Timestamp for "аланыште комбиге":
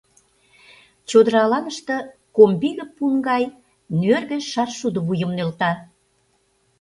1.45-2.85